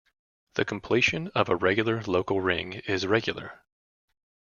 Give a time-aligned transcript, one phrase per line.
[0.55, 3.61] The completion of a regular local ring is regular.